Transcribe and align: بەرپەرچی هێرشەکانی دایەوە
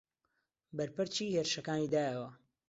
بەرپەرچی 0.77 1.33
هێرشەکانی 1.35 1.91
دایەوە 1.93 2.29